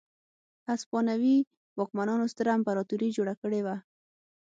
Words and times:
هسپانوي 0.69 1.37
واکمنانو 1.79 2.31
ستره 2.33 2.51
امپراتوري 2.57 3.09
جوړه 3.17 3.33
کړې 3.41 3.59
وه. 3.65 3.75